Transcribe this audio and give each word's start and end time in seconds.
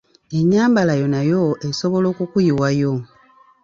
Ennyambala 0.37 0.93
yo 1.01 1.07
nayo 1.13 1.41
esobola 1.69 2.05
okukuyiwayo. 2.13 2.93